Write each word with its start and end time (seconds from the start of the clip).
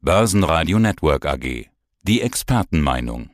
Börsenradio 0.00 0.78
Network 0.78 1.26
AG. 1.26 1.66
Die 2.04 2.20
Expertenmeinung. 2.20 3.30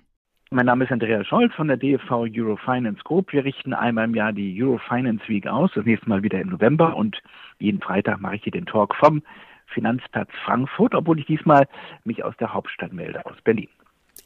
Mein 0.51 0.65
Name 0.65 0.85
ist 0.85 0.93
Andreas 0.93 1.27
Scholz 1.27 1.53
von 1.55 1.69
der 1.69 1.77
DFV 1.77 2.27
Eurofinance 2.35 3.03
Group. 3.05 3.35
Wir 3.35 3.45
richten 3.45 3.75
einmal 3.75 4.07
im 4.07 4.15
Jahr 4.15 4.33
die 4.33 4.59
Eurofinance 4.63 5.29
Week 5.29 5.47
aus, 5.47 5.71
das 5.75 5.85
nächste 5.85 6.09
Mal 6.09 6.23
wieder 6.23 6.41
im 6.41 6.49
November 6.49 6.97
und 6.97 7.21
jeden 7.59 7.83
Freitag 7.83 8.19
mache 8.23 8.37
ich 8.37 8.45
hier 8.45 8.53
den 8.53 8.65
Talk 8.65 8.95
vom 8.95 9.23
Finanzplatz 9.67 10.31
Frankfurt, 10.47 10.95
obwohl 10.95 11.19
ich 11.19 11.27
diesmal 11.27 11.69
mich 12.05 12.25
aus 12.25 12.35
der 12.41 12.55
Hauptstadt 12.55 12.95
melde, 12.95 13.27
aus 13.27 13.37
Berlin 13.45 13.69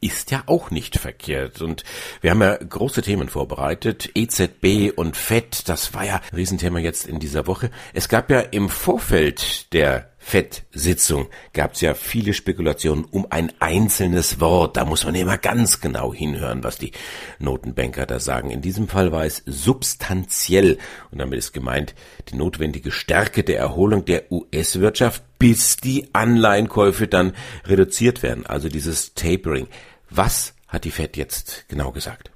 ist 0.00 0.30
ja 0.30 0.42
auch 0.46 0.70
nicht 0.70 0.96
verkehrt. 0.96 1.60
Und 1.60 1.82
wir 2.20 2.30
haben 2.30 2.40
ja 2.40 2.56
große 2.56 3.02
Themen 3.02 3.28
vorbereitet. 3.28 4.10
EZB 4.14 4.92
und 4.96 5.16
FED, 5.16 5.68
das 5.68 5.94
war 5.94 6.04
ja 6.04 6.20
ein 6.30 6.36
Riesenthema 6.36 6.78
jetzt 6.78 7.06
in 7.06 7.18
dieser 7.18 7.46
Woche. 7.46 7.70
Es 7.94 8.08
gab 8.08 8.30
ja 8.30 8.40
im 8.40 8.68
Vorfeld 8.68 9.72
der 9.72 10.12
FED-Sitzung 10.18 11.28
gab 11.52 11.74
es 11.74 11.80
ja 11.80 11.94
viele 11.94 12.34
Spekulationen 12.34 13.04
um 13.04 13.26
ein 13.30 13.52
einzelnes 13.60 14.40
Wort. 14.40 14.76
Da 14.76 14.84
muss 14.84 15.04
man 15.04 15.14
immer 15.14 15.38
ganz 15.38 15.80
genau 15.80 16.12
hinhören, 16.12 16.64
was 16.64 16.76
die 16.76 16.92
Notenbanker 17.38 18.04
da 18.04 18.20
sagen. 18.20 18.50
In 18.50 18.60
diesem 18.60 18.88
Fall 18.88 19.12
war 19.12 19.24
es 19.24 19.42
substanziell 19.46 20.78
und 21.10 21.18
damit 21.18 21.38
ist 21.38 21.52
gemeint 21.52 21.94
die 22.30 22.36
notwendige 22.36 22.90
Stärke 22.90 23.44
der 23.44 23.58
Erholung 23.58 24.04
der 24.04 24.30
US-Wirtschaft, 24.30 25.22
bis 25.38 25.76
die 25.76 26.08
Anleihenkäufe 26.12 27.06
dann 27.06 27.32
reduziert 27.64 28.22
werden. 28.22 28.44
Also 28.44 28.68
dieses 28.68 29.14
Tapering. 29.14 29.68
Was 30.10 30.54
hat 30.66 30.84
die 30.84 30.90
FED 30.90 31.16
jetzt 31.16 31.64
genau 31.68 31.92
gesagt? 31.92 32.30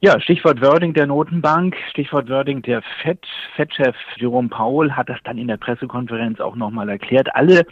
Ja, 0.00 0.20
Stichwort 0.20 0.60
Wording 0.60 0.94
der 0.94 1.08
Notenbank, 1.08 1.76
Stichwort 1.90 2.28
Wording 2.28 2.62
der 2.62 2.82
FED. 3.02 3.18
FED-Chef 3.56 3.96
Jerome 4.14 4.48
Powell 4.48 4.92
hat 4.92 5.08
das 5.08 5.18
dann 5.24 5.38
in 5.38 5.48
der 5.48 5.56
Pressekonferenz 5.56 6.38
auch 6.38 6.54
nochmal 6.54 6.88
erklärt. 6.88 7.34
Alle 7.34 7.66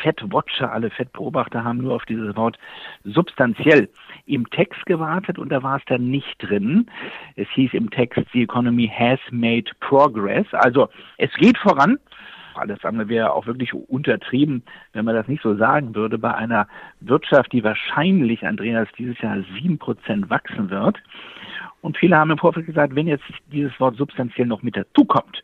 FED-Watcher, 0.00 0.70
alle 0.70 0.90
FED-Beobachter 0.90 1.64
haben 1.64 1.78
nur 1.78 1.96
auf 1.96 2.04
dieses 2.04 2.36
Wort 2.36 2.56
substanziell 3.02 3.88
im 4.26 4.48
Text 4.50 4.86
gewartet 4.86 5.40
und 5.40 5.48
da 5.48 5.64
war 5.64 5.78
es 5.78 5.82
dann 5.86 6.08
nicht 6.08 6.36
drin. 6.38 6.88
Es 7.34 7.48
hieß 7.56 7.74
im 7.74 7.90
Text, 7.90 8.22
the 8.32 8.42
economy 8.42 8.86
has 8.86 9.18
made 9.32 9.68
progress. 9.80 10.46
Also 10.52 10.88
es 11.18 11.32
geht 11.34 11.58
voran. 11.58 11.98
Alles 12.54 12.84
andere 12.84 13.08
wäre 13.08 13.32
auch 13.32 13.46
wirklich 13.46 13.74
untertrieben, 13.74 14.62
wenn 14.92 15.04
man 15.04 15.14
das 15.14 15.28
nicht 15.28 15.42
so 15.42 15.56
sagen 15.56 15.94
würde, 15.94 16.16
bei 16.16 16.34
einer 16.34 16.68
Wirtschaft, 17.00 17.52
die 17.52 17.64
wahrscheinlich, 17.64 18.46
Andreas, 18.46 18.88
dieses 18.96 19.20
Jahr 19.20 19.38
sieben 19.54 19.78
Prozent 19.78 20.30
wachsen 20.30 20.70
wird. 20.70 20.96
Und 21.86 21.96
viele 21.96 22.16
haben 22.16 22.32
im 22.32 22.38
Vorfeld 22.38 22.66
gesagt, 22.66 22.96
wenn 22.96 23.06
jetzt 23.06 23.22
dieses 23.52 23.78
Wort 23.78 23.96
substanziell 23.96 24.48
noch 24.48 24.60
mit 24.64 24.76
dazukommt, 24.76 25.40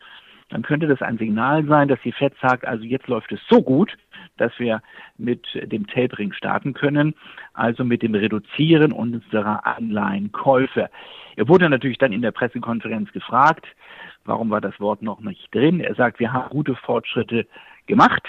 dann 0.49 0.61
könnte 0.61 0.87
das 0.87 1.01
ein 1.01 1.17
Signal 1.17 1.65
sein, 1.67 1.87
dass 1.87 2.01
die 2.01 2.11
FED 2.11 2.33
sagt, 2.41 2.67
also 2.67 2.83
jetzt 2.83 3.07
läuft 3.07 3.31
es 3.31 3.39
so 3.49 3.61
gut, 3.61 3.95
dass 4.35 4.51
wir 4.59 4.81
mit 5.17 5.47
dem 5.71 5.87
Tapering 5.87 6.33
starten 6.33 6.73
können, 6.73 7.15
also 7.53 7.85
mit 7.85 8.01
dem 8.01 8.13
Reduzieren 8.13 8.91
unserer 8.91 9.65
Anleihenkäufe. 9.65 10.89
Er 11.37 11.47
wurde 11.47 11.69
natürlich 11.69 11.97
dann 11.97 12.11
in 12.11 12.21
der 12.21 12.31
Pressekonferenz 12.31 13.09
gefragt, 13.13 13.65
warum 14.25 14.49
war 14.49 14.59
das 14.59 14.77
Wort 14.81 15.01
noch 15.01 15.21
nicht 15.21 15.47
drin. 15.55 15.79
Er 15.79 15.95
sagt, 15.95 16.19
wir 16.19 16.33
haben 16.33 16.49
gute 16.49 16.75
Fortschritte 16.75 17.47
gemacht. 17.87 18.27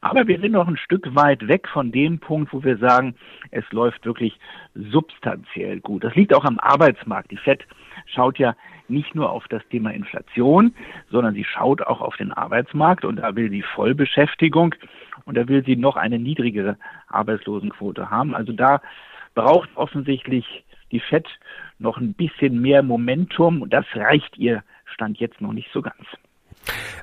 Aber 0.00 0.26
wir 0.26 0.40
sind 0.40 0.52
noch 0.52 0.66
ein 0.66 0.76
Stück 0.76 1.14
weit 1.14 1.46
weg 1.46 1.68
von 1.68 1.92
dem 1.92 2.18
Punkt, 2.18 2.52
wo 2.52 2.62
wir 2.62 2.76
sagen, 2.78 3.14
es 3.50 3.64
läuft 3.70 4.04
wirklich 4.04 4.38
substanziell 4.74 5.80
gut. 5.80 6.04
Das 6.04 6.14
liegt 6.14 6.34
auch 6.34 6.44
am 6.44 6.58
Arbeitsmarkt. 6.58 7.30
Die 7.30 7.36
FED 7.36 7.64
schaut 8.06 8.38
ja 8.38 8.56
nicht 8.88 9.14
nur 9.14 9.30
auf 9.30 9.46
das 9.48 9.62
Thema 9.68 9.90
Inflation, 9.90 10.74
sondern 11.10 11.34
sie 11.34 11.44
schaut 11.44 11.82
auch 11.82 12.00
auf 12.00 12.16
den 12.16 12.32
Arbeitsmarkt 12.32 13.04
und 13.04 13.16
da 13.16 13.34
will 13.36 13.50
sie 13.50 13.62
Vollbeschäftigung 13.62 14.74
und 15.24 15.36
da 15.36 15.48
will 15.48 15.64
sie 15.64 15.76
noch 15.76 15.96
eine 15.96 16.18
niedrigere 16.18 16.76
Arbeitslosenquote 17.08 18.10
haben. 18.10 18.34
Also 18.34 18.52
da 18.52 18.80
braucht 19.34 19.68
offensichtlich 19.76 20.64
die 20.92 21.00
FED 21.00 21.26
noch 21.78 21.98
ein 21.98 22.14
bisschen 22.14 22.60
mehr 22.60 22.82
Momentum 22.82 23.62
und 23.62 23.72
das 23.72 23.84
reicht 23.94 24.36
ihr 24.38 24.62
Stand 24.86 25.18
jetzt 25.18 25.40
noch 25.40 25.52
nicht 25.52 25.70
so 25.72 25.82
ganz. 25.82 25.96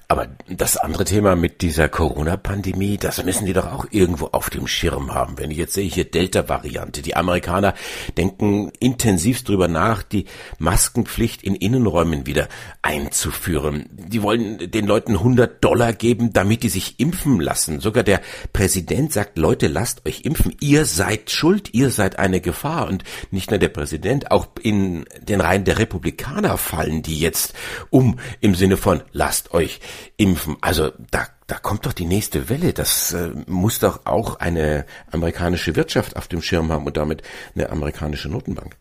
Aber 0.07 0.27
das 0.47 0.77
andere 0.77 1.05
Thema 1.05 1.35
mit 1.35 1.61
dieser 1.61 1.89
Corona-Pandemie, 1.89 2.97
das 2.97 3.23
müssen 3.23 3.45
die 3.45 3.53
doch 3.53 3.71
auch 3.71 3.85
irgendwo 3.89 4.27
auf 4.27 4.49
dem 4.49 4.67
Schirm 4.67 5.13
haben. 5.13 5.37
Wenn 5.37 5.51
ich 5.51 5.57
jetzt 5.57 5.73
sehe 5.73 5.89
hier 5.89 6.05
Delta-Variante, 6.05 7.01
die 7.01 7.15
Amerikaner 7.15 7.73
denken 8.17 8.71
intensivst 8.79 9.47
drüber 9.47 9.67
nach, 9.67 10.03
die 10.03 10.25
Maskenpflicht 10.59 11.41
in 11.43 11.55
Innenräumen 11.55 12.25
wieder 12.25 12.47
einzuführen. 12.81 13.89
Die 13.91 14.21
wollen 14.21 14.69
den 14.71 14.85
Leuten 14.85 15.13
100 15.13 15.63
Dollar 15.63 15.93
geben, 15.93 16.33
damit 16.33 16.63
die 16.63 16.69
sich 16.69 16.99
impfen 16.99 17.39
lassen. 17.39 17.79
Sogar 17.79 18.03
der 18.03 18.21
Präsident 18.51 19.13
sagt, 19.13 19.37
Leute, 19.37 19.67
lasst 19.67 20.05
euch 20.05 20.21
impfen. 20.25 20.55
Ihr 20.59 20.85
seid 20.85 21.31
schuld, 21.31 21.73
ihr 21.73 21.89
seid 21.89 22.19
eine 22.19 22.41
Gefahr. 22.41 22.87
Und 22.87 23.03
nicht 23.31 23.49
nur 23.49 23.59
der 23.59 23.69
Präsident, 23.69 24.31
auch 24.31 24.47
in 24.61 25.05
den 25.21 25.41
Reihen 25.41 25.63
der 25.63 25.79
Republikaner 25.79 26.57
fallen 26.57 27.01
die 27.01 27.19
jetzt 27.19 27.53
um 27.89 28.19
im 28.41 28.55
Sinne 28.55 28.77
von 28.77 29.01
lasst 29.11 29.53
euch 29.53 29.72
impfen. 30.17 30.57
Also 30.61 30.91
da, 31.11 31.25
da 31.47 31.55
kommt 31.55 31.85
doch 31.85 31.93
die 31.93 32.05
nächste 32.05 32.49
Welle. 32.49 32.73
Das 32.73 33.13
äh, 33.13 33.31
muss 33.47 33.79
doch 33.79 34.05
auch 34.05 34.39
eine 34.39 34.85
amerikanische 35.11 35.75
Wirtschaft 35.75 36.15
auf 36.15 36.27
dem 36.27 36.41
Schirm 36.41 36.71
haben 36.71 36.85
und 36.85 36.97
damit 36.97 37.21
eine 37.55 37.69
amerikanische 37.69 38.29
Notenbank. 38.29 38.75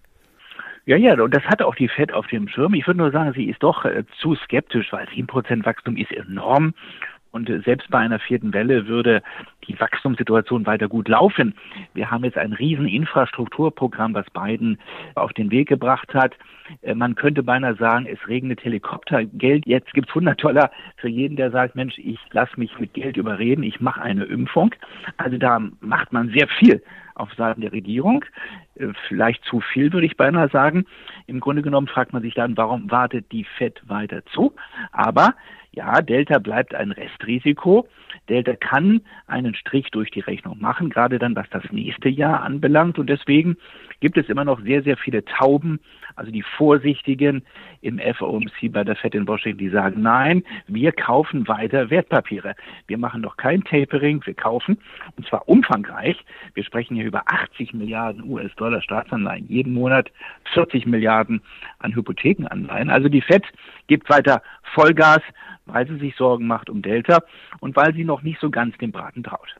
Ja, 0.84 0.97
ja, 0.97 1.14
und 1.20 1.32
das 1.32 1.44
hat 1.44 1.62
auch 1.62 1.76
die 1.76 1.88
FED 1.88 2.12
auf 2.12 2.26
dem 2.26 2.48
Schirm. 2.48 2.75
Ich 2.75 2.86
würde 2.88 2.98
nur 2.98 3.12
sagen, 3.12 3.32
sie 3.34 3.44
ist 3.44 3.62
doch 3.62 3.84
äh, 3.84 4.04
zu 4.20 4.34
skeptisch, 4.34 4.92
weil 4.92 5.06
7% 5.06 5.64
Wachstum 5.64 5.97
ist 5.97 6.10
enorm 6.10 6.75
und 7.32 7.50
selbst 7.65 7.91
bei 7.91 7.98
einer 7.98 8.19
vierten 8.19 8.53
Welle 8.53 8.87
würde 8.87 9.22
die 9.66 9.78
Wachstumssituation 9.81 10.66
weiter 10.66 10.88
gut 10.88 11.09
laufen. 11.09 11.54
Wir 11.94 12.10
haben 12.10 12.25
jetzt 12.25 12.37
ein 12.37 12.53
riesen 12.53 12.87
Infrastrukturprogramm, 12.87 14.15
was 14.15 14.26
Biden 14.31 14.78
auf 15.15 15.32
den 15.32 15.50
Weg 15.50 15.69
gebracht 15.69 16.12
hat. 16.15 16.34
Äh, 16.82 16.94
man 16.94 17.15
könnte 17.15 17.43
beinahe 17.43 17.75
sagen, 17.76 18.06
es 18.06 18.19
regnet 18.28 18.62
Helikoptergeld. 18.65 19.66
Jetzt 19.66 19.93
gibt's 19.94 20.10
100 20.10 20.43
Dollar 20.43 20.70
für 20.97 21.09
jeden, 21.09 21.37
der 21.37 21.50
sagt, 21.50 21.75
Mensch, 21.75 21.98
ich 21.98 22.19
lasse 22.32 22.59
mich 22.59 22.78
mit 22.78 22.93
Geld 22.94 23.16
überreden, 23.16 23.62
ich 23.62 23.81
mache 23.81 24.03
eine 24.03 24.25
Impfung. 24.25 24.75
Also 25.16 25.38
da 25.38 25.59
macht 25.81 26.12
man 26.12 26.28
sehr 26.31 26.49
viel 26.49 26.82
auf 27.14 27.32
Seiten 27.34 27.60
der 27.60 27.72
Regierung. 27.72 28.25
Äh, 28.75 28.88
vielleicht 29.09 29.44
zu 29.44 29.60
viel, 29.60 29.93
würde 29.93 30.06
ich 30.06 30.16
beinahe 30.16 30.49
sagen. 30.50 30.84
Im 31.26 31.41
Grunde 31.41 31.62
genommen 31.62 31.87
fragt 31.87 32.12
man 32.12 32.22
sich 32.22 32.34
dann, 32.34 32.56
warum 32.56 32.91
wartet 32.91 33.32
die 33.32 33.44
FED 33.44 33.82
weiter 33.87 34.25
zu? 34.26 34.54
Aber 34.93 35.34
ja, 35.72 36.02
Delta 36.02 36.38
bleibt 36.38 36.74
ein 36.74 36.92
Restrisiko. 36.92 37.88
Delta 38.28 38.54
kann 38.56 39.00
einen 39.26 39.54
Strich 39.54 39.90
durch 39.90 40.10
die 40.10 40.20
Rechnung 40.20 40.58
machen, 40.60 40.90
gerade 40.90 41.18
dann, 41.18 41.34
was 41.34 41.48
das 41.50 41.64
nächste 41.72 42.10
Jahr 42.10 42.42
anbelangt. 42.42 42.98
Und 42.98 43.08
deswegen 43.08 43.56
gibt 44.00 44.18
es 44.18 44.28
immer 44.28 44.44
noch 44.44 44.60
sehr, 44.60 44.82
sehr 44.82 44.98
viele 44.98 45.24
Tauben, 45.24 45.80
also 46.14 46.30
die 46.30 46.42
Vorsichtigen 46.42 47.42
im 47.80 47.98
FOMC 47.98 48.70
bei 48.70 48.84
der 48.84 48.96
Fed 48.96 49.14
in 49.14 49.26
Washington, 49.26 49.58
die 49.58 49.70
sagen, 49.70 50.02
nein, 50.02 50.42
wir 50.66 50.92
kaufen 50.92 51.48
weiter 51.48 51.88
Wertpapiere. 51.88 52.54
Wir 52.86 52.98
machen 52.98 53.22
noch 53.22 53.38
kein 53.38 53.64
Tapering, 53.64 54.20
wir 54.26 54.34
kaufen, 54.34 54.76
und 55.16 55.26
zwar 55.26 55.48
umfangreich. 55.48 56.16
Wir 56.52 56.64
sprechen 56.64 56.96
hier 56.96 57.06
über 57.06 57.22
80 57.26 57.72
Milliarden 57.72 58.28
US-Dollar 58.28 58.82
Staatsanleihen 58.82 59.48
jeden 59.48 59.72
Monat, 59.72 60.10
40 60.52 60.84
Milliarden 60.84 61.40
an 61.78 61.94
Hypothekenanleihen. 61.94 62.90
Also 62.90 63.08
die 63.08 63.22
Fed 63.22 63.44
gibt 63.86 64.10
weiter 64.10 64.42
Vollgas 64.74 65.22
weil 65.66 65.86
sie 65.86 65.98
sich 65.98 66.16
Sorgen 66.16 66.46
macht 66.46 66.70
um 66.70 66.82
Delta 66.82 67.22
und 67.60 67.76
weil 67.76 67.94
sie 67.94 68.04
noch 68.04 68.22
nicht 68.22 68.40
so 68.40 68.50
ganz 68.50 68.76
dem 68.78 68.92
Braten 68.92 69.22
traut. 69.22 69.56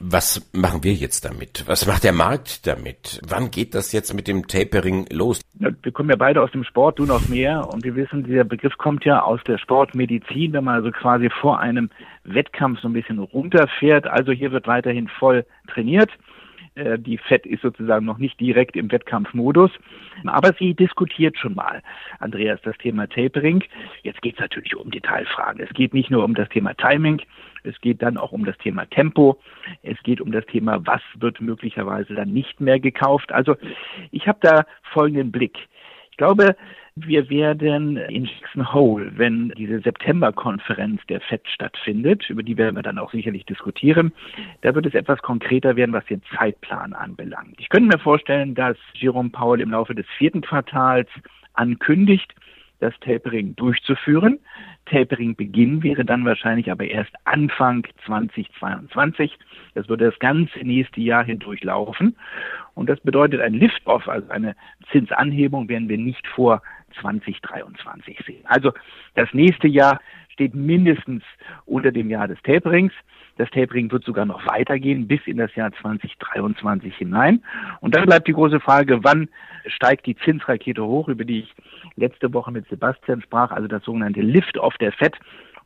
Was 0.00 0.50
machen 0.52 0.82
wir 0.82 0.92
jetzt 0.92 1.24
damit? 1.24 1.64
Was 1.66 1.86
macht 1.86 2.04
der 2.04 2.12
Markt 2.12 2.66
damit? 2.66 3.20
Wann 3.26 3.50
geht 3.50 3.74
das 3.74 3.92
jetzt 3.92 4.12
mit 4.12 4.28
dem 4.28 4.46
Tapering 4.48 5.06
los? 5.10 5.40
Wir 5.54 5.92
kommen 5.92 6.10
ja 6.10 6.16
beide 6.16 6.42
aus 6.42 6.50
dem 6.50 6.64
Sport, 6.64 6.98
du 6.98 7.06
noch 7.06 7.28
mehr. 7.28 7.68
Und 7.72 7.84
wir 7.84 7.94
wissen, 7.94 8.24
dieser 8.24 8.44
Begriff 8.44 8.76
kommt 8.76 9.04
ja 9.04 9.22
aus 9.22 9.40
der 9.46 9.56
Sportmedizin, 9.56 10.52
wenn 10.52 10.64
man 10.64 10.74
also 10.74 10.90
quasi 10.90 11.30
vor 11.40 11.60
einem 11.60 11.90
Wettkampf 12.24 12.80
so 12.80 12.88
ein 12.88 12.92
bisschen 12.92 13.18
runterfährt. 13.18 14.06
Also 14.06 14.32
hier 14.32 14.52
wird 14.52 14.66
weiterhin 14.66 15.08
voll 15.08 15.46
trainiert. 15.68 16.10
Äh, 16.74 16.98
die 16.98 17.18
FED 17.18 17.46
ist 17.46 17.62
sozusagen 17.62 18.04
noch 18.04 18.18
nicht 18.18 18.38
direkt 18.40 18.76
im 18.76 18.90
Wettkampfmodus. 18.90 19.70
Aber 20.26 20.52
sie 20.58 20.74
diskutiert 20.74 21.38
schon 21.38 21.54
mal, 21.54 21.82
Andreas, 22.18 22.60
das 22.62 22.76
Thema 22.78 23.08
Tapering. 23.08 23.62
Jetzt 24.02 24.22
geht 24.22 24.34
es 24.34 24.40
natürlich 24.40 24.74
um 24.76 24.90
Detailfragen. 24.90 25.60
Es 25.60 25.72
geht 25.74 25.94
nicht 25.94 26.10
nur 26.10 26.24
um 26.24 26.34
das 26.34 26.48
Thema 26.48 26.74
Timing, 26.74 27.22
es 27.62 27.80
geht 27.80 28.02
dann 28.02 28.16
auch 28.16 28.32
um 28.32 28.44
das 28.44 28.58
Thema 28.58 28.84
Tempo. 28.86 29.40
Es 29.82 30.00
geht 30.02 30.20
um 30.20 30.32
das 30.32 30.44
Thema, 30.46 30.86
was 30.86 31.00
wird 31.16 31.40
möglicherweise 31.40 32.14
dann 32.14 32.32
nicht 32.32 32.60
mehr 32.60 32.78
gekauft. 32.78 33.32
Also 33.32 33.56
ich 34.10 34.28
habe 34.28 34.38
da 34.42 34.66
folgenden 34.92 35.32
Blick. 35.32 35.56
Ich 36.10 36.16
glaube, 36.16 36.56
wir 36.96 37.28
werden 37.28 37.96
in 37.96 38.24
Jackson 38.24 38.72
Hole, 38.72 39.10
wenn 39.16 39.48
diese 39.58 39.80
September-Konferenz 39.80 41.00
der 41.08 41.20
FED 41.20 41.48
stattfindet, 41.48 42.30
über 42.30 42.44
die 42.44 42.56
werden 42.56 42.76
wir 42.76 42.82
dann 42.82 42.98
auch 42.98 43.10
sicherlich 43.10 43.44
diskutieren, 43.46 44.12
da 44.60 44.74
wird 44.76 44.86
es 44.86 44.94
etwas 44.94 45.20
konkreter 45.20 45.74
werden, 45.74 45.92
was 45.92 46.04
den 46.06 46.22
Zeitplan 46.36 46.92
anbelangt. 46.92 47.56
Ich 47.58 47.68
könnte 47.68 47.96
mir 47.96 48.00
vorstellen, 48.00 48.54
dass 48.54 48.76
Jerome 48.94 49.30
Powell 49.30 49.60
im 49.60 49.72
Laufe 49.72 49.94
des 49.94 50.06
vierten 50.18 50.40
Quartals 50.40 51.08
ankündigt, 51.54 52.32
das 52.80 52.94
Tapering 53.00 53.56
durchzuführen. 53.56 54.38
Tapering-Beginn 54.86 55.82
wäre 55.82 56.04
dann 56.04 56.24
wahrscheinlich 56.24 56.70
aber 56.70 56.84
erst 56.84 57.12
Anfang 57.24 57.86
2022. 58.04 59.36
Das 59.74 59.88
würde 59.88 60.10
das 60.10 60.18
ganze 60.18 60.58
nächste 60.60 61.00
Jahr 61.00 61.24
hindurch 61.24 61.64
laufen. 61.64 62.16
Und 62.74 62.88
das 62.88 63.00
bedeutet 63.00 63.40
ein 63.40 63.54
Lift-Off, 63.54 64.08
also 64.08 64.28
eine 64.28 64.54
Zinsanhebung 64.92 65.68
werden 65.68 65.88
wir 65.88 65.98
nicht 65.98 66.26
vor 66.26 66.62
2023 67.00 68.18
sehen. 68.26 68.44
Also 68.44 68.72
das 69.14 69.28
nächste 69.32 69.68
Jahr 69.68 70.00
steht 70.34 70.54
mindestens 70.54 71.22
unter 71.64 71.92
dem 71.92 72.10
Jahr 72.10 72.28
des 72.28 72.40
Taperings. 72.42 72.92
Das 73.36 73.50
Tapering 73.50 73.90
wird 73.90 74.04
sogar 74.04 74.26
noch 74.26 74.46
weitergehen 74.46 75.08
bis 75.08 75.20
in 75.26 75.38
das 75.38 75.54
Jahr 75.54 75.72
2023 75.80 76.94
hinein. 76.96 77.42
Und 77.80 77.94
dann 77.94 78.06
bleibt 78.06 78.28
die 78.28 78.32
große 78.32 78.60
Frage, 78.60 79.02
wann 79.02 79.28
steigt 79.66 80.06
die 80.06 80.16
Zinsrakete 80.16 80.84
hoch, 80.84 81.08
über 81.08 81.24
die 81.24 81.40
ich 81.40 81.54
letzte 81.96 82.32
Woche 82.32 82.52
mit 82.52 82.68
Sebastian 82.68 83.22
sprach, 83.22 83.50
also 83.50 83.66
das 83.66 83.82
sogenannte 83.84 84.20
Lift-Off 84.20 84.76
der 84.78 84.92
FED. 84.92 85.16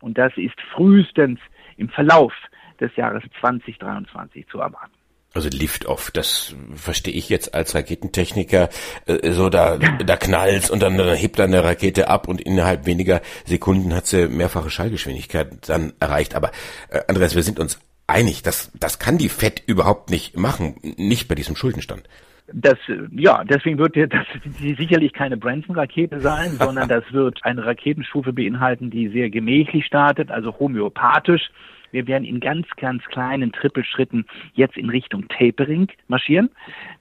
Und 0.00 0.16
das 0.16 0.32
ist 0.36 0.58
frühestens 0.72 1.40
im 1.76 1.88
Verlauf 1.88 2.32
des 2.80 2.94
Jahres 2.96 3.24
2023 3.40 4.46
zu 4.48 4.60
erwarten. 4.60 4.97
Also 5.38 5.56
Lift-Off, 5.56 6.10
das 6.10 6.56
verstehe 6.74 7.14
ich 7.14 7.28
jetzt 7.28 7.54
als 7.54 7.72
Raketentechniker. 7.72 8.70
Äh, 9.06 9.30
so 9.30 9.48
da, 9.48 9.78
da 9.78 10.16
knallt's 10.16 10.68
und 10.68 10.82
dann, 10.82 10.98
dann 10.98 11.14
hebt 11.14 11.38
dann 11.38 11.54
eine 11.54 11.62
Rakete 11.62 12.08
ab 12.08 12.26
und 12.26 12.40
innerhalb 12.40 12.86
weniger 12.86 13.20
Sekunden 13.44 13.94
hat 13.94 14.08
sie 14.08 14.26
mehrfache 14.26 14.68
Schallgeschwindigkeit 14.68 15.68
dann 15.68 15.92
erreicht. 16.00 16.34
Aber 16.34 16.50
äh, 16.90 17.02
Andreas, 17.06 17.36
wir 17.36 17.44
sind 17.44 17.60
uns 17.60 17.78
einig, 18.08 18.42
das, 18.42 18.72
das 18.80 18.98
kann 18.98 19.16
die 19.16 19.28
FED 19.28 19.62
überhaupt 19.64 20.10
nicht 20.10 20.36
machen, 20.36 20.74
nicht 20.96 21.28
bei 21.28 21.36
diesem 21.36 21.54
Schuldenstand. 21.54 22.08
Das, 22.52 22.78
ja, 23.12 23.44
deswegen 23.44 23.78
wird 23.78 23.94
das 23.94 24.26
sicherlich 24.58 25.12
keine 25.12 25.36
Branson-Rakete 25.36 26.18
sein, 26.18 26.50
sondern 26.58 26.88
das 26.88 27.04
wird 27.12 27.38
eine 27.44 27.64
Raketenstufe 27.64 28.32
beinhalten, 28.32 28.90
die 28.90 29.06
sehr 29.10 29.30
gemächlich 29.30 29.86
startet, 29.86 30.32
also 30.32 30.58
homöopathisch 30.58 31.48
wir 31.90 32.06
werden 32.06 32.24
in 32.24 32.40
ganz, 32.40 32.66
ganz 32.76 33.04
kleinen 33.06 33.52
Trippelschritten 33.52 34.26
jetzt 34.54 34.76
in 34.76 34.90
Richtung 34.90 35.26
Tapering 35.28 35.88
marschieren. 36.08 36.50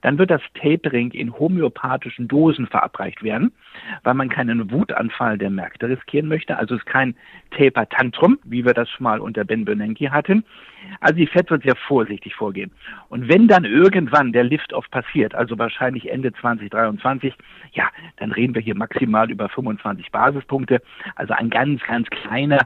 Dann 0.02 0.18
wird 0.18 0.30
das 0.30 0.42
Tapering 0.54 1.10
in 1.12 1.38
homöopathischen 1.38 2.28
Dosen 2.28 2.66
verabreicht 2.66 3.22
werden, 3.22 3.52
weil 4.04 4.14
man 4.14 4.28
keinen 4.28 4.70
Wutanfall 4.70 5.38
der 5.38 5.50
Märkte 5.50 5.88
riskieren 5.88 6.28
möchte. 6.28 6.56
Also 6.56 6.74
es 6.74 6.80
ist 6.80 6.86
kein 6.86 7.14
Taper-Tantrum, 7.56 8.38
wie 8.44 8.64
wir 8.64 8.74
das 8.74 8.88
schon 8.90 9.04
mal 9.04 9.20
unter 9.20 9.44
Ben 9.44 9.64
Bernanke 9.64 10.10
hatten. 10.10 10.44
Also 11.00 11.16
die 11.16 11.26
FED 11.26 11.50
wird 11.50 11.62
sehr 11.64 11.76
vorsichtig 11.76 12.34
vorgehen. 12.34 12.70
Und 13.08 13.28
wenn 13.28 13.48
dann 13.48 13.64
irgendwann 13.64 14.32
der 14.32 14.44
Lift-Off 14.44 14.90
passiert, 14.90 15.34
also 15.34 15.58
wahrscheinlich 15.58 16.10
Ende 16.10 16.32
2023, 16.32 17.34
ja, 17.72 17.88
dann 18.16 18.32
reden 18.32 18.54
wir 18.54 18.62
hier 18.62 18.76
maximal 18.76 19.30
über 19.30 19.48
25 19.48 20.10
Basispunkte. 20.10 20.80
Also 21.16 21.34
ein 21.34 21.50
ganz, 21.50 21.82
ganz 21.82 22.08
kleiner 22.10 22.58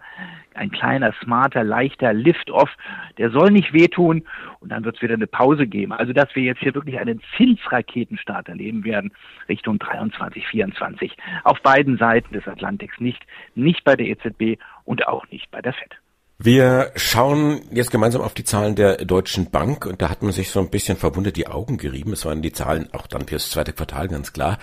ein 0.55 0.71
kleiner, 0.71 1.13
smarter, 1.23 1.65
leichter 1.65 2.13
Lift-Off, 2.13 2.71
der 3.19 3.31
soll 3.31 3.51
nicht 3.51 3.73
wehtun 3.73 4.25
und 4.61 4.71
dann 4.71 4.85
wird 4.85 4.97
es 4.97 5.03
wieder 5.03 5.15
eine 5.15 5.27
Pause 5.27 5.67
geben. 5.67 5.93
Also 5.93 6.13
dass 6.13 6.35
wir 6.35 6.43
jetzt 6.43 6.61
hier 6.61 6.75
wirklich 6.75 6.99
einen 6.99 7.21
Zinsraketenstart 7.37 8.49
erleben 8.49 8.85
werden 8.85 9.13
Richtung 9.49 9.79
23, 9.79 10.47
24 10.47 11.02
auf 11.45 11.61
beiden 11.63 11.99
Seiten 11.99 12.35
des 12.35 12.47
Atlantiks 12.47 13.01
nicht, 13.01 13.23
nicht 13.55 13.85
bei 13.85 13.97
der 13.97 14.07
EZB 14.07 14.61
und 14.85 15.07
auch 15.07 15.27
nicht 15.31 15.51
bei 15.51 15.61
der 15.61 15.73
FED. 15.73 15.97
Wir 16.39 16.91
schauen 16.97 17.61
jetzt 17.71 17.93
gemeinsam 17.93 18.23
auf 18.23 18.35
die 18.35 18.43
Zahlen 18.43 18.75
der 18.75 19.05
Deutschen 19.05 19.51
Bank 19.51 19.87
und 19.87 20.03
da 20.03 20.11
hat 20.11 20.23
man 20.23 20.33
sich 20.33 20.51
so 20.51 20.59
ein 20.59 20.71
bisschen 20.71 20.97
verwundert 20.97 21.37
die 21.37 21.47
Augen 21.47 21.79
gerieben. 21.79 22.13
Es 22.13 22.25
waren 22.25 22.43
die 22.43 22.53
Zahlen 22.53 22.93
auch 22.93 23.07
dann 23.07 23.29
fürs 23.29 23.51
zweite 23.51 23.73
Quartal 23.73 24.09
ganz 24.09 24.33
klar. 24.33 24.59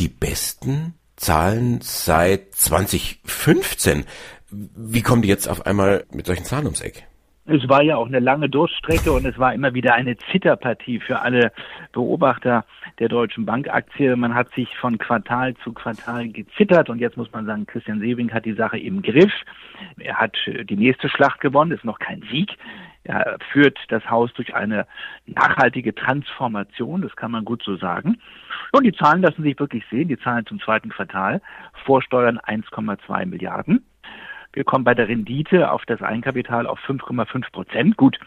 Die 0.00 0.08
besten 0.08 0.94
Zahlen 1.14 1.80
seit 1.80 2.54
2015. 2.54 4.04
Wie 4.50 5.02
kommen 5.02 5.22
die 5.22 5.28
jetzt 5.28 5.48
auf 5.48 5.64
einmal 5.64 6.06
mit 6.10 6.26
solchen 6.26 6.44
Zahlen 6.44 6.64
ums 6.64 6.80
Eck? 6.80 7.06
Es 7.44 7.68
war 7.68 7.82
ja 7.82 7.96
auch 7.96 8.06
eine 8.06 8.20
lange 8.20 8.48
Durststrecke 8.48 9.10
und 9.10 9.26
es 9.26 9.36
war 9.36 9.52
immer 9.52 9.74
wieder 9.74 9.94
eine 9.94 10.16
Zitterpartie 10.30 11.00
für 11.00 11.20
alle 11.22 11.50
Beobachter 11.92 12.64
der 13.00 13.08
Deutschen 13.08 13.44
Bankaktie. 13.46 14.14
Man 14.14 14.32
hat 14.32 14.54
sich 14.54 14.68
von 14.76 14.96
Quartal 14.96 15.54
zu 15.56 15.72
Quartal 15.72 16.28
gezittert 16.28 16.88
und 16.88 17.00
jetzt 17.00 17.16
muss 17.16 17.32
man 17.32 17.44
sagen, 17.44 17.66
Christian 17.66 17.98
Sewing 17.98 18.32
hat 18.32 18.44
die 18.44 18.52
Sache 18.52 18.78
im 18.78 19.02
Griff. 19.02 19.32
Er 19.98 20.20
hat 20.20 20.36
die 20.46 20.76
nächste 20.76 21.08
Schlacht 21.08 21.40
gewonnen, 21.40 21.72
ist 21.72 21.84
noch 21.84 21.98
kein 21.98 22.22
Sieg. 22.30 22.56
Er 23.02 23.38
führt 23.50 23.76
das 23.88 24.08
Haus 24.08 24.32
durch 24.34 24.54
eine 24.54 24.86
nachhaltige 25.26 25.92
Transformation, 25.96 27.02
das 27.02 27.16
kann 27.16 27.32
man 27.32 27.44
gut 27.44 27.64
so 27.64 27.76
sagen. 27.76 28.18
Und 28.70 28.84
die 28.84 28.92
Zahlen 28.92 29.22
lassen 29.22 29.42
sich 29.42 29.58
wirklich 29.58 29.84
sehen, 29.90 30.06
die 30.06 30.18
Zahlen 30.18 30.46
zum 30.46 30.60
zweiten 30.60 30.90
Quartal, 30.90 31.42
Vorsteuern 31.84 32.38
1,2 32.38 33.26
Milliarden. 33.26 33.84
Wir 34.52 34.64
kommen 34.64 34.84
bei 34.84 34.94
der 34.94 35.08
Rendite 35.08 35.70
auf 35.70 35.84
das 35.86 36.02
Eigenkapital 36.02 36.66
auf 36.66 36.78
5,5 36.80 37.52
Prozent. 37.52 37.96
Gut, 37.96 38.18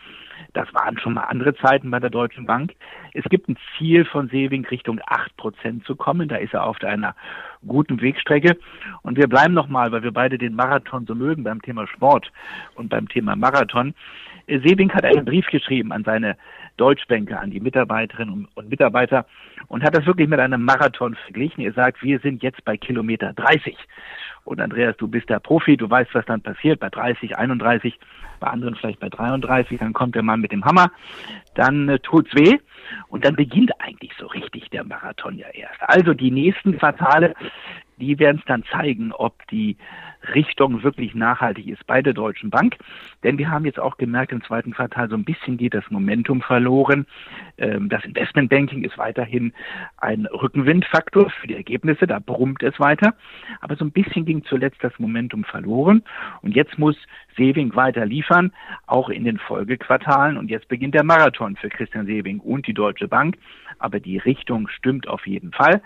das 0.54 0.74
waren 0.74 0.98
schon 0.98 1.14
mal 1.14 1.24
andere 1.24 1.56
Zeiten 1.56 1.92
bei 1.92 2.00
der 2.00 2.10
Deutschen 2.10 2.46
Bank. 2.46 2.74
Es 3.14 3.24
gibt 3.26 3.48
ein 3.48 3.58
Ziel 3.78 4.06
von 4.06 4.28
Sewing 4.30 4.66
Richtung 4.66 5.00
8 5.06 5.38
Prozent 5.38 5.86
zu 5.86 5.96
kommen. 5.96 6.28
Da 6.28 6.38
ist 6.38 6.54
er 6.54 6.66
auf 6.66 6.82
einer 6.84 7.16
guten 7.68 8.02
Wegstrecke. 8.02 8.58
Und 9.04 9.18
wir 9.18 9.28
bleiben 9.28 9.54
nochmal, 9.54 9.92
weil 9.92 10.02
wir 10.02 10.14
beide 10.14 10.38
den 10.38 10.56
Marathon 10.56 11.06
so 11.06 11.14
mögen 11.14 11.44
beim 11.44 11.62
Thema 11.62 11.86
Sport 11.88 12.32
und 12.76 12.90
beim 12.90 13.08
Thema 13.08 13.36
Marathon. 13.36 13.94
Sewing 14.48 14.92
hat 14.94 15.04
einen 15.04 15.26
Brief 15.26 15.46
geschrieben 15.48 15.92
an 15.92 16.04
seine 16.04 16.38
Deutschbanker, 16.78 17.40
an 17.40 17.52
die 17.52 17.60
Mitarbeiterinnen 17.60 18.48
und 18.54 18.70
Mitarbeiter 18.70 19.26
und 19.68 19.84
hat 19.84 19.96
das 19.96 20.06
wirklich 20.06 20.28
mit 20.28 20.40
einem 20.40 20.64
Marathon 20.64 21.16
verglichen. 21.16 21.64
Er 21.64 21.74
sagt, 21.74 22.04
wir 22.04 22.20
sind 22.20 22.44
jetzt 22.44 22.64
bei 22.66 22.78
Kilometer 22.78 23.34
30. 23.34 23.78
Und 24.44 24.62
Andreas, 24.62 24.96
du 24.98 25.08
bist 25.08 25.30
der 25.30 25.40
Profi, 25.40 25.76
du 25.76 25.90
weißt, 25.90 26.14
was 26.14 26.26
dann 26.26 26.42
passiert 26.42 26.80
bei 26.80 26.90
30, 26.90 27.38
31, 27.38 27.98
bei 28.40 28.48
anderen 28.48 28.76
vielleicht 28.76 29.00
bei 29.00 29.10
33, 29.10 29.80
dann 29.80 29.94
kommt 29.94 30.14
der 30.16 30.22
Mann 30.22 30.42
mit 30.42 30.52
dem 30.52 30.64
Hammer, 30.64 30.92
dann 31.56 31.90
äh, 31.90 32.00
tut's 32.00 32.34
weh 32.36 32.58
und 33.08 33.26
dann 33.26 33.36
beginnt 33.36 33.72
eigentlich 33.82 34.12
so 34.20 34.28
richtig 34.28 34.70
der 34.70 34.84
Marathon 34.84 35.38
ja 35.38 35.48
erst. 35.48 35.82
Also 35.82 36.14
die 36.14 36.32
nächsten 36.32 36.78
Quartale, 36.78 37.34
die 37.98 38.20
werden 38.20 38.38
es 38.40 38.46
dann 38.46 38.64
zeigen, 38.72 39.12
ob 39.14 39.48
die 39.48 39.78
Richtung 40.34 40.84
wirklich 40.84 41.14
nachhaltig 41.16 41.68
ist 41.68 41.86
bei 41.88 42.02
der 42.02 42.14
Deutschen 42.14 42.50
Bank. 42.50 42.78
Denn 43.24 43.38
wir 43.38 43.50
haben 43.50 43.66
jetzt 43.66 43.80
auch 43.80 43.98
gemerkt, 43.98 44.32
im 44.32 44.44
zweiten 44.44 44.72
Quartal 44.72 45.10
so 45.10 45.16
ein 45.16 45.24
bisschen 45.24 45.58
geht 45.58 45.74
das 45.74 45.90
Momentum 45.90 46.42
verloren. 46.42 47.06
Ähm, 47.58 47.90
das 47.90 48.04
Investmentbanking 48.06 48.84
ist 48.84 48.98
weiterhin 48.98 49.54
ein 49.98 50.26
Rückenwindfaktor 50.26 51.30
für 51.30 51.48
die 51.48 51.56
Ergebnisse, 51.56 52.08
da 52.08 52.20
brummt 52.20 52.64
es 52.64 52.80
weiter. 52.80 53.16
Aber 53.62 53.76
so 53.76 53.86
ein 53.86 53.92
bisschen 53.92 54.26
ging 54.26 54.44
zuletzt 54.46 54.84
das 54.84 54.98
Momentum 55.00 55.44
verloren. 55.44 56.04
Und 56.42 56.56
jetzt 56.56 56.78
muss 56.78 56.96
Sewing 57.38 57.76
weiter 57.76 58.06
liefern, 58.06 58.52
auch 58.88 59.10
in 59.10 59.24
den 59.26 59.38
Folgequartalen. 59.38 60.38
Und 60.38 60.50
jetzt 60.50 60.68
beginnt 60.68 60.96
der 60.96 61.04
Marathon 61.04 61.56
für 61.56 61.70
Christian 61.70 62.06
Sewing 62.06 62.40
und 62.40 62.68
die 62.68 62.74
Deutsche 62.74 63.08
Bank. 63.08 63.38
Aber 63.80 64.00
die 64.00 64.18
Richtung 64.18 64.68
stimmt 64.70 65.08
auf 65.08 65.28
jeden 65.28 65.52
Fall. 65.52 65.82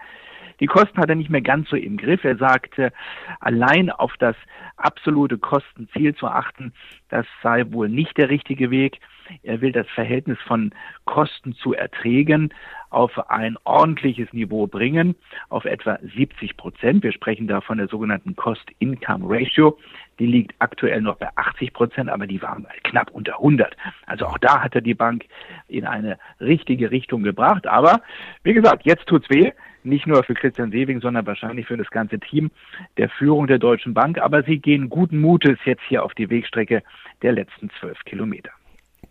Die 0.59 0.67
Kosten 0.67 0.97
hat 0.97 1.09
er 1.09 1.15
nicht 1.15 1.29
mehr 1.29 1.41
ganz 1.41 1.69
so 1.69 1.75
im 1.75 1.97
Griff. 1.97 2.23
Er 2.23 2.37
sagte, 2.37 2.91
allein 3.39 3.89
auf 3.89 4.13
das 4.19 4.35
absolute 4.77 5.37
Kostenziel 5.37 6.15
zu 6.15 6.27
achten, 6.27 6.73
das 7.09 7.25
sei 7.43 7.65
wohl 7.71 7.89
nicht 7.89 8.17
der 8.17 8.29
richtige 8.29 8.71
Weg. 8.71 8.99
Er 9.43 9.61
will 9.61 9.71
das 9.71 9.87
Verhältnis 9.89 10.39
von 10.47 10.71
Kosten 11.05 11.53
zu 11.53 11.73
Erträgen 11.73 12.53
auf 12.89 13.29
ein 13.29 13.57
ordentliches 13.65 14.33
Niveau 14.33 14.65
bringen, 14.65 15.15
auf 15.49 15.65
etwa 15.65 15.99
70 16.15 16.57
Prozent. 16.57 17.03
Wir 17.03 17.11
sprechen 17.11 17.47
da 17.47 17.61
von 17.61 17.77
der 17.77 17.87
sogenannten 17.87 18.35
Cost-Income-Ratio. 18.35 19.77
Die 20.17 20.25
liegt 20.25 20.55
aktuell 20.59 21.01
noch 21.01 21.17
bei 21.17 21.29
80 21.35 21.73
Prozent, 21.73 22.09
aber 22.09 22.25
die 22.25 22.41
waren 22.41 22.65
knapp 22.83 23.11
unter 23.11 23.35
100. 23.35 23.75
Also 24.07 24.25
auch 24.25 24.39
da 24.39 24.63
hat 24.63 24.73
er 24.73 24.81
die 24.81 24.95
Bank 24.95 25.25
in 25.67 25.85
eine 25.85 26.17
richtige 26.39 26.89
Richtung 26.89 27.21
gebracht. 27.21 27.67
Aber 27.67 28.01
wie 28.43 28.53
gesagt, 28.53 28.85
jetzt 28.85 29.05
tut's 29.05 29.29
weh 29.29 29.51
nicht 29.83 30.07
nur 30.07 30.23
für 30.23 30.33
Christian 30.33 30.71
Sewing, 30.71 31.01
sondern 31.01 31.25
wahrscheinlich 31.25 31.67
für 31.67 31.77
das 31.77 31.89
ganze 31.89 32.19
Team 32.19 32.51
der 32.97 33.09
Führung 33.09 33.47
der 33.47 33.59
Deutschen 33.59 33.93
Bank. 33.93 34.19
Aber 34.19 34.43
sie 34.43 34.59
gehen 34.59 34.89
guten 34.89 35.19
Mutes 35.19 35.57
jetzt 35.65 35.83
hier 35.87 36.03
auf 36.03 36.13
die 36.13 36.29
Wegstrecke 36.29 36.83
der 37.21 37.33
letzten 37.33 37.69
zwölf 37.79 37.97
Kilometer. 38.05 38.51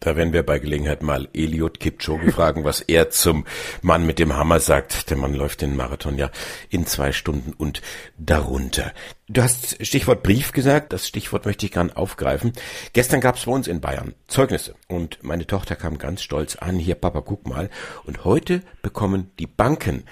Da 0.00 0.14
werden 0.14 0.33
wir 0.33 0.45
bei 0.45 0.61
Gelegenheit 0.61 1.02
mal 1.02 1.28
Eliot 1.35 1.80
Kipchoge 1.80 2.30
fragen, 2.30 2.62
was 2.62 2.80
er 2.80 3.11
zum 3.11 3.45
Mann 3.83 4.07
mit 4.07 4.21
dem 4.21 4.37
Hammer 4.37 4.61
sagt. 4.61 5.11
Der 5.11 5.16
Mann 5.16 5.35
läuft 5.35 5.61
den 5.61 5.75
Marathon 5.75 6.16
ja 6.16 6.30
in 6.71 6.87
zwei 6.87 7.11
Stunden 7.11 7.52
und 7.52 7.83
darunter. 8.16 8.92
Du 9.28 9.42
hast 9.42 9.85
Stichwort 9.85 10.23
Brief 10.23 10.52
gesagt, 10.52 10.92
das 10.92 11.09
Stichwort 11.09 11.47
möchte 11.47 11.66
ich 11.66 11.73
gern 11.73 11.90
aufgreifen. 11.90 12.52
Gestern 12.92 13.21
gab 13.21 13.37
es 13.37 13.47
bei 13.47 13.52
uns 13.52 13.66
in 13.66 13.80
Bayern 13.80 14.14
Zeugnisse 14.28 14.76
und 14.87 15.18
meine 15.25 15.47
Tochter 15.47 15.75
kam 15.75 15.99
ganz 15.99 16.23
stolz 16.23 16.54
an, 16.54 16.78
hier 16.78 16.95
Papa, 16.95 17.21
guck 17.21 17.49
mal. 17.49 17.68
Und 18.04 18.25
heute 18.25 18.62
bekommen 18.83 19.33
die 19.40 19.49
Banken 19.49 20.04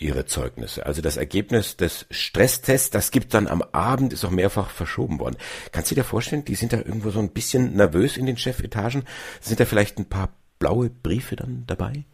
ihre 0.00 0.26
Zeugnisse. 0.26 0.86
Also 0.86 1.02
das 1.02 1.16
Ergebnis 1.16 1.76
des 1.76 2.06
Stresstests, 2.10 2.90
das 2.90 3.10
gibt 3.10 3.34
dann 3.34 3.46
am 3.46 3.62
Abend, 3.72 4.12
ist 4.12 4.24
auch 4.24 4.30
mehrfach 4.30 4.70
verschoben 4.70 5.18
worden. 5.18 5.36
Kannst 5.72 5.90
du 5.90 5.94
dir 5.94 6.04
vorstellen, 6.04 6.44
die 6.44 6.54
sind 6.54 6.72
da 6.72 6.78
irgendwo 6.78 7.10
so 7.10 7.20
ein 7.20 7.32
bisschen 7.32 7.74
nervös 7.74 8.16
in 8.16 8.26
den 8.26 8.36
Chefetagen? 8.36 9.04
Sind 9.40 9.60
da 9.60 9.64
vielleicht 9.64 9.98
ein 9.98 10.08
paar 10.08 10.30
blaue 10.58 10.90
Briefe 10.90 11.36
dann 11.36 11.64
dabei? 11.66 12.04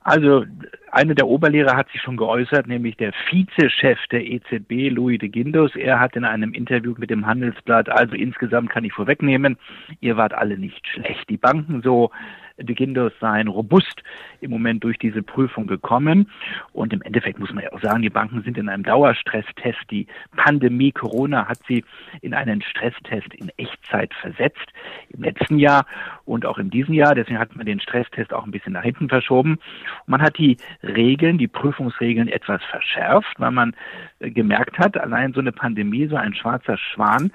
Also 0.00 0.44
eine 0.92 1.16
der 1.16 1.26
Oberlehrer 1.26 1.76
hat 1.76 1.90
sich 1.90 2.00
schon 2.00 2.16
geäußert, 2.16 2.68
nämlich 2.68 2.96
der 2.96 3.12
Vizechef 3.28 3.98
der 4.12 4.24
EZB, 4.24 4.90
Louis 4.94 5.18
de 5.18 5.28
Guindos. 5.28 5.74
Er 5.74 5.98
hat 5.98 6.14
in 6.14 6.24
einem 6.24 6.54
Interview 6.54 6.94
mit 6.96 7.10
dem 7.10 7.26
Handelsblatt, 7.26 7.88
also 7.88 8.14
insgesamt 8.14 8.70
kann 8.70 8.84
ich 8.84 8.92
vorwegnehmen, 8.92 9.58
ihr 10.00 10.16
wart 10.16 10.32
alle 10.32 10.58
nicht 10.58 10.86
schlecht. 10.86 11.28
Die 11.28 11.36
Banken 11.36 11.82
so 11.82 12.12
de 12.58 12.74
Guindos 12.74 13.12
seien 13.20 13.48
robust 13.48 14.02
im 14.40 14.50
Moment 14.50 14.82
durch 14.84 14.98
diese 14.98 15.22
Prüfung 15.22 15.66
gekommen. 15.66 16.30
Und 16.72 16.92
im 16.92 17.02
Endeffekt 17.02 17.38
muss 17.38 17.52
man 17.52 17.64
ja 17.64 17.72
auch 17.72 17.80
sagen, 17.80 18.02
die 18.02 18.10
Banken 18.10 18.42
sind 18.42 18.58
in 18.58 18.68
einem 18.68 18.82
Dauerstresstest. 18.82 19.78
Die 19.90 20.06
Pandemie 20.36 20.92
Corona 20.92 21.46
hat 21.48 21.58
sie 21.68 21.84
in 22.22 22.34
einen 22.34 22.62
Stresstest 22.62 23.34
in 23.34 23.50
Echtzeit 23.56 24.12
versetzt 24.14 24.72
im 25.10 25.22
letzten 25.22 25.58
Jahr 25.58 25.86
und 26.24 26.46
auch 26.46 26.58
in 26.58 26.70
diesem 26.70 26.94
Jahr. 26.94 27.14
Deswegen 27.14 27.38
hat 27.38 27.54
man 27.56 27.66
den 27.66 27.80
Stresstest 27.80 28.32
auch 28.32 28.44
ein 28.44 28.50
bisschen 28.50 28.72
nach 28.72 28.82
hinten 28.82 29.08
verschoben. 29.08 29.58
Man 30.06 30.22
hat 30.22 30.38
die 30.38 30.56
Regeln, 30.82 31.38
die 31.38 31.48
Prüfungsregeln 31.48 32.28
etwas 32.28 32.62
verschärft, 32.64 33.34
weil 33.38 33.50
man 33.50 33.74
gemerkt 34.20 34.78
hat, 34.78 34.96
allein 34.96 35.32
so 35.32 35.40
eine 35.40 35.52
Pandemie, 35.52 36.06
so 36.06 36.16
ein 36.16 36.34
schwarzer 36.34 36.78
Schwan, 36.78 37.30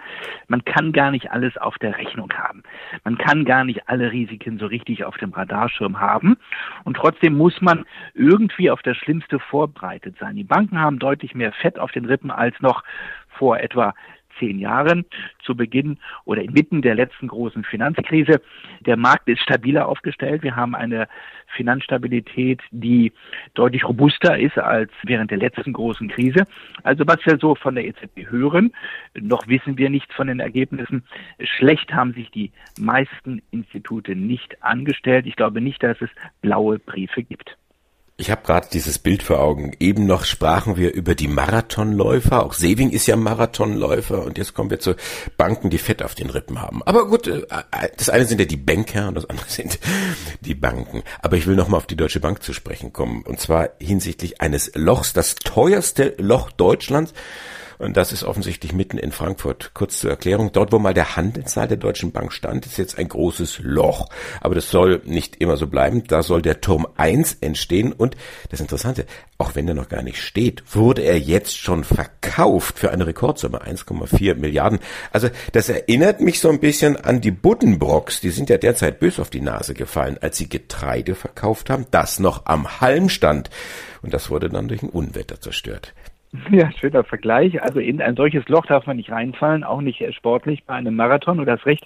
man 0.47 0.63
kann 0.65 0.91
gar 0.91 1.11
nicht 1.11 1.31
alles 1.31 1.57
auf 1.57 1.77
der 1.77 1.97
Rechnung 1.97 2.31
haben. 2.33 2.63
Man 3.03 3.17
kann 3.17 3.45
gar 3.45 3.63
nicht 3.63 3.87
alle 3.87 4.11
Risiken 4.11 4.57
so 4.57 4.65
richtig 4.65 5.03
auf 5.05 5.10
dem 5.17 5.31
Radarschirm 5.31 5.99
haben. 5.99 6.37
Und 6.83 6.97
trotzdem 6.97 7.37
muss 7.37 7.61
man 7.61 7.85
irgendwie 8.13 8.69
auf 8.71 8.81
das 8.81 8.97
Schlimmste 8.97 9.39
vorbereitet 9.39 10.15
sein. 10.19 10.35
Die 10.35 10.43
Banken 10.43 10.79
haben 10.79 10.99
deutlich 10.99 11.35
mehr 11.35 11.51
Fett 11.53 11.79
auf 11.79 11.91
den 11.91 12.05
Rippen 12.05 12.31
als 12.31 12.59
noch 12.59 12.83
vor 13.29 13.59
etwa 13.59 13.93
zehn 14.41 14.59
Jahren 14.59 15.05
zu 15.43 15.55
Beginn 15.55 15.99
oder 16.25 16.41
inmitten 16.41 16.81
der 16.81 16.95
letzten 16.95 17.27
großen 17.27 17.63
Finanzkrise. 17.63 18.41
Der 18.81 18.97
Markt 18.97 19.29
ist 19.29 19.41
stabiler 19.41 19.87
aufgestellt. 19.87 20.43
Wir 20.43 20.55
haben 20.55 20.75
eine 20.75 21.07
Finanzstabilität, 21.55 22.61
die 22.71 23.11
deutlich 23.53 23.85
robuster 23.85 24.37
ist 24.39 24.57
als 24.57 24.91
während 25.03 25.31
der 25.31 25.37
letzten 25.37 25.73
großen 25.73 26.07
Krise. 26.07 26.47
Also 26.83 27.05
was 27.07 27.25
wir 27.25 27.37
so 27.37 27.55
von 27.55 27.75
der 27.75 27.85
EZB 27.85 28.29
hören, 28.29 28.73
noch 29.13 29.47
wissen 29.47 29.77
wir 29.77 29.89
nichts 29.89 30.13
von 30.15 30.27
den 30.27 30.39
Ergebnissen. 30.39 31.03
Schlecht 31.39 31.93
haben 31.93 32.13
sich 32.13 32.31
die 32.31 32.51
meisten 32.79 33.41
Institute 33.51 34.15
nicht 34.15 34.63
angestellt. 34.63 35.27
Ich 35.27 35.35
glaube 35.35 35.61
nicht, 35.61 35.83
dass 35.83 36.01
es 36.01 36.09
blaue 36.41 36.79
Briefe 36.79 37.23
gibt. 37.23 37.57
Ich 38.21 38.29
habe 38.29 38.43
gerade 38.45 38.67
dieses 38.71 38.99
Bild 38.99 39.23
vor 39.23 39.39
Augen. 39.39 39.71
Eben 39.79 40.05
noch 40.05 40.25
sprachen 40.25 40.77
wir 40.77 40.93
über 40.93 41.15
die 41.15 41.27
Marathonläufer. 41.27 42.45
Auch 42.45 42.53
Seving 42.53 42.91
ist 42.91 43.07
ja 43.07 43.15
Marathonläufer. 43.15 44.23
Und 44.23 44.37
jetzt 44.37 44.53
kommen 44.53 44.69
wir 44.69 44.79
zu 44.79 44.95
Banken, 45.37 45.71
die 45.71 45.79
Fett 45.79 46.03
auf 46.03 46.13
den 46.13 46.29
Rippen 46.29 46.61
haben. 46.61 46.83
Aber 46.83 47.07
gut, 47.07 47.25
äh, 47.25 47.41
das 47.97 48.09
eine 48.09 48.25
sind 48.25 48.39
ja 48.39 48.45
die 48.45 48.57
Banker 48.57 49.07
und 49.07 49.15
das 49.15 49.27
andere 49.27 49.45
sind 49.49 49.79
die 50.41 50.53
Banken. 50.53 51.01
Aber 51.23 51.35
ich 51.35 51.47
will 51.47 51.55
nochmal 51.55 51.79
auf 51.79 51.87
die 51.87 51.95
Deutsche 51.95 52.19
Bank 52.19 52.43
zu 52.43 52.53
sprechen 52.53 52.93
kommen. 52.93 53.23
Und 53.23 53.39
zwar 53.39 53.69
hinsichtlich 53.79 54.39
eines 54.39 54.71
Lochs, 54.75 55.13
das 55.13 55.33
teuerste 55.33 56.13
Loch 56.19 56.51
Deutschlands. 56.51 57.15
Und 57.81 57.97
das 57.97 58.13
ist 58.13 58.23
offensichtlich 58.23 58.73
mitten 58.73 58.99
in 58.99 59.11
Frankfurt. 59.11 59.71
Kurz 59.73 59.99
zur 59.99 60.11
Erklärung. 60.11 60.51
Dort, 60.51 60.71
wo 60.71 60.77
mal 60.77 60.93
der 60.93 61.15
Handelssaal 61.15 61.67
der 61.67 61.77
Deutschen 61.77 62.11
Bank 62.11 62.31
stand, 62.31 62.67
ist 62.67 62.77
jetzt 62.77 62.99
ein 62.99 63.07
großes 63.07 63.57
Loch. 63.63 64.07
Aber 64.39 64.53
das 64.53 64.69
soll 64.69 65.01
nicht 65.05 65.37
immer 65.37 65.57
so 65.57 65.65
bleiben. 65.65 66.03
Da 66.03 66.21
soll 66.21 66.43
der 66.43 66.61
Turm 66.61 66.87
1 66.97 67.37
entstehen. 67.41 67.91
Und 67.91 68.15
das 68.49 68.59
Interessante, 68.59 69.07
auch 69.39 69.55
wenn 69.55 69.67
er 69.67 69.73
noch 69.73 69.89
gar 69.89 70.03
nicht 70.03 70.21
steht, 70.21 70.75
wurde 70.75 71.01
er 71.01 71.17
jetzt 71.17 71.57
schon 71.57 71.83
verkauft 71.83 72.77
für 72.77 72.91
eine 72.91 73.07
Rekordsumme 73.07 73.63
1,4 73.63 74.35
Milliarden. 74.35 74.77
Also 75.11 75.29
das 75.51 75.67
erinnert 75.67 76.21
mich 76.21 76.39
so 76.39 76.49
ein 76.49 76.59
bisschen 76.59 76.97
an 76.97 77.19
die 77.19 77.31
Buddenbrocks. 77.31 78.21
Die 78.21 78.29
sind 78.29 78.51
ja 78.51 78.59
derzeit 78.59 78.99
bös 78.99 79.19
auf 79.19 79.31
die 79.31 79.41
Nase 79.41 79.73
gefallen, 79.73 80.19
als 80.21 80.37
sie 80.37 80.47
Getreide 80.47 81.15
verkauft 81.15 81.71
haben, 81.71 81.87
das 81.89 82.19
noch 82.19 82.45
am 82.45 82.79
Halm 82.79 83.09
stand. 83.09 83.49
Und 84.03 84.13
das 84.13 84.29
wurde 84.29 84.49
dann 84.49 84.67
durch 84.67 84.83
ein 84.83 84.89
Unwetter 84.89 85.41
zerstört. 85.41 85.95
Ja, 86.51 86.71
schöner 86.71 87.03
Vergleich. 87.03 87.61
Also 87.61 87.79
in 87.79 88.01
ein 88.01 88.15
solches 88.15 88.47
Loch 88.47 88.65
darf 88.65 88.85
man 88.85 88.97
nicht 88.97 89.11
reinfallen, 89.11 89.63
auch 89.63 89.81
nicht 89.81 90.03
sportlich 90.15 90.63
bei 90.65 90.75
einem 90.75 90.95
Marathon. 90.95 91.39
Und 91.39 91.45
das 91.45 91.65
Recht, 91.65 91.85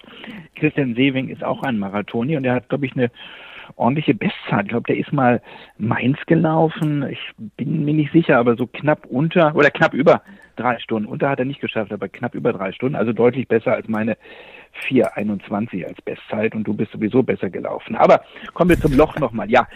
Christian 0.54 0.94
Sewing 0.94 1.28
ist 1.28 1.44
auch 1.44 1.62
ein 1.62 1.78
Marathoni 1.78 2.36
und 2.36 2.44
er 2.44 2.54
hat, 2.54 2.68
glaube 2.68 2.86
ich, 2.86 2.92
eine 2.92 3.10
ordentliche 3.74 4.14
Bestzeit. 4.14 4.66
Ich 4.66 4.68
glaube, 4.68 4.86
der 4.86 4.98
ist 4.98 5.12
mal 5.12 5.42
Mainz 5.78 6.18
gelaufen. 6.26 7.04
Ich 7.10 7.18
bin 7.56 7.84
mir 7.84 7.94
nicht 7.94 8.12
sicher, 8.12 8.38
aber 8.38 8.56
so 8.56 8.66
knapp 8.66 9.06
unter 9.06 9.54
oder 9.56 9.70
knapp 9.70 9.92
über 9.92 10.22
drei 10.54 10.78
Stunden. 10.78 11.08
Unter 11.08 11.28
hat 11.28 11.40
er 11.40 11.44
nicht 11.44 11.60
geschafft, 11.60 11.92
aber 11.92 12.08
knapp 12.08 12.34
über 12.34 12.52
drei 12.52 12.72
Stunden. 12.72 12.94
Also 12.94 13.12
deutlich 13.12 13.48
besser 13.48 13.74
als 13.74 13.88
meine 13.88 14.16
4,21 14.88 15.86
als 15.86 16.00
Bestzeit 16.02 16.54
und 16.54 16.64
du 16.64 16.74
bist 16.74 16.92
sowieso 16.92 17.22
besser 17.22 17.50
gelaufen. 17.50 17.96
Aber 17.96 18.22
kommen 18.54 18.70
wir 18.70 18.80
zum 18.80 18.96
Loch 18.96 19.16
nochmal. 19.18 19.50
Ja, 19.50 19.66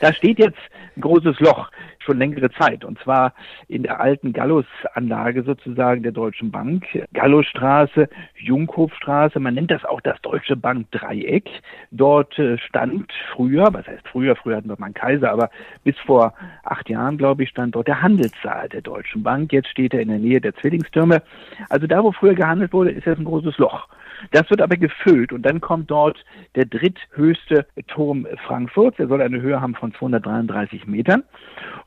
da 0.00 0.12
steht 0.12 0.38
jetzt 0.38 0.58
ein 0.96 1.00
großes 1.00 1.40
Loch 1.40 1.70
schon 1.98 2.18
längere 2.18 2.50
Zeit 2.52 2.84
und 2.84 2.98
zwar 3.00 3.34
in 3.68 3.82
der 3.82 4.00
alten 4.00 4.32
Gallus-Anlage 4.32 5.42
sozusagen 5.42 6.02
der 6.02 6.12
Deutschen 6.12 6.50
Bank. 6.50 6.86
Gallusstraße, 7.12 8.08
Junghofstraße, 8.36 9.40
man 9.40 9.54
nennt 9.54 9.70
das 9.70 9.84
auch 9.84 10.00
das 10.00 10.20
Deutsche 10.22 10.56
Bank 10.56 10.90
Dreieck. 10.92 11.50
Dort 11.90 12.38
äh, 12.38 12.58
stand 12.58 13.12
früher, 13.34 13.68
was 13.72 13.86
heißt 13.86 14.06
früher, 14.08 14.36
früher 14.36 14.56
hatten 14.56 14.68
wir 14.68 14.76
mal 14.78 14.86
einen 14.86 14.94
Kaiser, 14.94 15.32
aber 15.32 15.50
bis 15.84 15.98
vor 15.98 16.34
acht 16.62 16.88
Jahren, 16.88 17.18
glaube 17.18 17.42
ich, 17.42 17.50
stand 17.50 17.74
dort 17.74 17.88
der 17.88 18.00
Handelssaal 18.02 18.68
der 18.68 18.82
Deutschen 18.82 19.22
Bank. 19.22 19.52
Jetzt 19.52 19.68
steht 19.68 19.92
er 19.92 20.00
in 20.00 20.08
der 20.08 20.18
Nähe 20.18 20.40
der 20.40 20.54
Zwillingstürme. 20.54 21.22
Also 21.68 21.86
da, 21.86 22.02
wo 22.02 22.12
früher 22.12 22.34
gehandelt 22.34 22.72
wurde, 22.72 22.90
ist 22.90 23.06
jetzt 23.06 23.18
ein 23.18 23.24
großes 23.24 23.58
Loch. 23.58 23.88
Das 24.30 24.48
wird 24.50 24.60
aber 24.60 24.76
gefüllt 24.76 25.32
und 25.32 25.42
dann 25.42 25.60
kommt 25.60 25.90
dort 25.90 26.24
der 26.54 26.66
dritthöchste 26.66 27.66
Turm 27.88 28.26
Frankfurts. 28.46 28.96
Der 28.96 29.08
soll 29.08 29.20
eine 29.20 29.40
Höhe 29.40 29.60
haben 29.60 29.74
von 29.74 29.92
233 29.94 30.86
Metern 30.86 31.22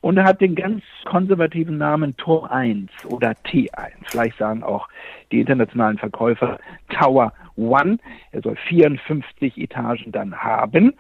und 0.01 0.17
er 0.17 0.25
hat 0.25 0.41
den 0.41 0.55
ganz 0.55 0.83
konservativen 1.05 1.77
Namen 1.77 2.15
Turm 2.17 2.45
1 2.45 2.89
oder 3.05 3.31
T1. 3.31 3.91
Vielleicht 4.05 4.37
sagen 4.37 4.63
auch 4.63 4.87
die 5.31 5.39
internationalen 5.39 5.97
Verkäufer 5.97 6.59
Tower 6.89 7.33
One. 7.59 7.97
Er 8.31 8.41
soll 8.41 8.55
54 8.55 9.57
Etagen 9.57 10.11
dann 10.11 10.35
haben 10.35 10.93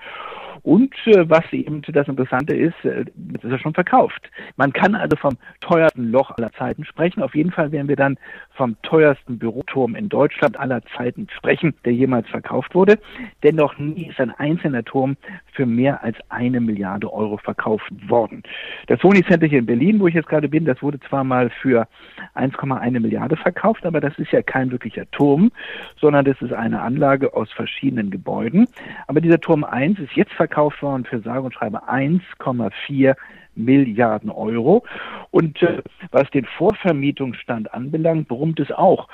und 0.63 0.93
äh, 1.05 1.29
was 1.29 1.51
eben 1.51 1.81
das 1.81 2.07
Interessante 2.07 2.55
ist, 2.55 2.73
äh, 2.83 3.05
das 3.15 3.43
ist 3.43 3.51
ja 3.51 3.59
schon 3.59 3.73
verkauft. 3.73 4.29
Man 4.57 4.73
kann 4.73 4.95
also 4.95 5.15
vom 5.15 5.37
teuersten 5.61 6.11
Loch 6.11 6.31
aller 6.31 6.51
Zeiten 6.53 6.85
sprechen. 6.85 7.23
Auf 7.23 7.35
jeden 7.35 7.51
Fall 7.51 7.71
werden 7.71 7.87
wir 7.87 7.95
dann 7.95 8.17
vom 8.51 8.75
teuersten 8.81 9.39
Büroturm 9.39 9.95
in 9.95 10.09
Deutschland 10.09 10.59
aller 10.59 10.81
Zeiten 10.95 11.27
sprechen, 11.35 11.73
der 11.85 11.93
jemals 11.93 12.27
verkauft 12.27 12.75
wurde. 12.75 12.99
Denn 13.43 13.55
noch 13.55 13.77
nie 13.77 14.09
ist 14.09 14.19
ein 14.19 14.31
einzelner 14.31 14.83
Turm 14.83 15.15
für 15.53 15.65
mehr 15.65 16.03
als 16.03 16.17
eine 16.29 16.59
Milliarde 16.59 17.11
Euro 17.11 17.37
verkauft 17.37 17.91
worden. 18.09 18.43
Das 18.87 18.99
Sony 18.99 19.23
Center 19.23 19.47
hier 19.47 19.59
in 19.59 19.65
Berlin, 19.65 19.99
wo 19.99 20.07
ich 20.07 20.15
jetzt 20.15 20.27
gerade 20.27 20.49
bin, 20.49 20.65
das 20.65 20.81
wurde 20.81 20.99
zwar 21.01 21.23
mal 21.23 21.49
für 21.61 21.87
1,1 22.35 22.99
Milliarde 22.99 23.37
verkauft, 23.37 23.85
aber 23.85 24.01
das 24.01 24.17
ist 24.19 24.31
ja 24.31 24.41
kein 24.41 24.71
wirklicher 24.71 25.09
Turm, 25.11 25.51
sondern 25.99 26.25
das 26.25 26.41
ist 26.41 26.48
eine 26.53 26.81
Anlage 26.81 27.33
aus 27.33 27.51
verschiedenen 27.51 28.11
Gebäuden. 28.11 28.67
Aber 29.07 29.21
dieser 29.21 29.39
Turm 29.39 29.63
1 29.63 29.99
ist 29.99 30.13
jetzt 30.13 30.33
verkauft 30.33 30.49
verkauft 30.49 30.81
worden 30.81 31.05
für 31.05 31.19
sage 31.21 31.41
und 31.41 31.53
schreibe 31.53 31.89
1,4 31.89 33.15
Milliarden 33.55 34.29
Euro. 34.29 34.83
Und 35.31 35.61
äh, 35.61 35.81
was 36.11 36.29
den 36.31 36.45
Vorvermietungsstand 36.45 37.73
anbelangt, 37.73 38.27
brummt 38.27 38.59
es 38.59 38.71
auch. 38.71 39.07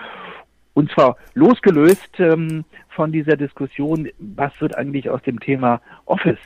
Und 0.74 0.92
zwar 0.92 1.18
losgelöst 1.34 2.20
ähm, 2.20 2.66
von 2.90 3.12
dieser 3.12 3.38
Diskussion, 3.38 4.10
was 4.20 4.52
wird 4.60 4.78
eigentlich 4.78 5.10
aus 5.10 5.22
dem 5.24 5.40
Thema 5.40 5.82
Office, 6.06 6.40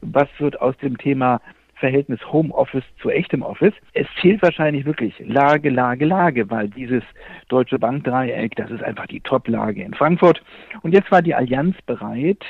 was 0.00 0.28
wird 0.38 0.60
aus 0.60 0.76
dem 0.78 0.96
Thema 0.98 1.40
Verhältnis 1.84 2.32
Homeoffice 2.32 2.84
zu 3.02 3.10
echtem 3.10 3.42
Office. 3.42 3.74
Es 3.92 4.06
zählt 4.18 4.40
wahrscheinlich 4.40 4.86
wirklich 4.86 5.12
Lage, 5.18 5.68
Lage, 5.68 6.06
Lage, 6.06 6.50
weil 6.50 6.70
dieses 6.70 7.02
Deutsche 7.48 7.78
Bankdreieck, 7.78 8.56
das 8.56 8.70
ist 8.70 8.82
einfach 8.82 9.06
die 9.06 9.20
Top-Lage 9.20 9.82
in 9.82 9.92
Frankfurt. 9.92 10.42
Und 10.80 10.92
jetzt 10.92 11.12
war 11.12 11.20
die 11.20 11.34
Allianz 11.34 11.76
bereit, 11.82 12.42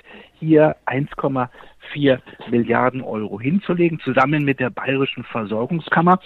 hier 0.44 0.76
1,4 0.86 2.18
Milliarden 2.50 3.02
Euro 3.02 3.40
hinzulegen, 3.40 4.00
zusammen 4.00 4.44
mit 4.44 4.60
der 4.60 4.70
Bayerischen 4.70 5.24
Versorgungskammer. 5.24 6.20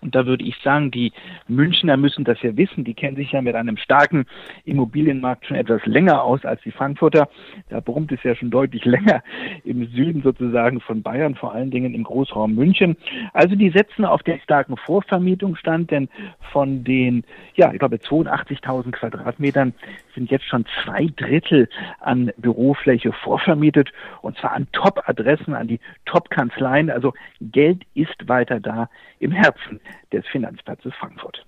Und 0.00 0.14
da 0.14 0.26
würde 0.26 0.44
ich 0.44 0.56
sagen, 0.62 0.90
die 0.90 1.12
Münchner 1.48 1.96
müssen 1.96 2.24
das 2.24 2.40
ja 2.42 2.56
wissen. 2.56 2.84
Die 2.84 2.94
kennen 2.94 3.16
sich 3.16 3.32
ja 3.32 3.40
mit 3.40 3.54
einem 3.54 3.76
starken 3.76 4.26
Immobilienmarkt 4.64 5.46
schon 5.46 5.56
etwas 5.56 5.84
länger 5.86 6.22
aus 6.22 6.44
als 6.44 6.60
die 6.62 6.72
Frankfurter. 6.72 7.28
Da 7.68 7.80
brummt 7.80 8.10
es 8.12 8.22
ja 8.22 8.34
schon 8.34 8.50
deutlich 8.50 8.84
länger 8.84 9.22
im 9.64 9.86
Süden 9.88 10.22
sozusagen 10.22 10.80
von 10.80 11.02
Bayern, 11.02 11.34
vor 11.34 11.54
allen 11.54 11.70
Dingen 11.70 11.94
im 11.94 12.02
Großraum 12.02 12.54
München. 12.54 12.96
Also 13.32 13.54
die 13.54 13.70
setzen 13.70 14.04
auf 14.04 14.22
den 14.22 14.40
starken 14.40 14.76
Vorvermietungsstand, 14.76 15.90
denn 15.90 16.08
von 16.52 16.84
den, 16.84 17.24
ja, 17.54 17.72
ich 17.72 17.78
glaube 17.78 17.96
82.000 17.96 18.90
Quadratmetern 18.90 19.72
sind 20.14 20.30
jetzt 20.30 20.46
schon 20.46 20.64
zwei 20.82 21.06
Drittel 21.16 21.68
an 22.00 22.32
Bürofläche 22.36 23.12
vorvermietet 23.12 23.92
und 24.20 24.36
zwar 24.38 24.52
an 24.52 24.68
Top-Adressen, 24.72 25.54
an 25.54 25.68
die 25.68 25.80
Top-Kanzleien. 26.04 26.90
Also 26.90 27.14
Geld 27.40 27.82
ist 27.94 28.28
weiter 28.28 28.60
da 28.60 28.88
im 29.18 29.32
Herzen 29.32 29.80
des 30.12 30.26
Finanzplatzes 30.26 30.94
Frankfurt. 30.94 31.44